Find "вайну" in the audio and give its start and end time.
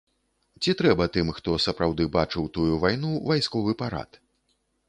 2.85-3.11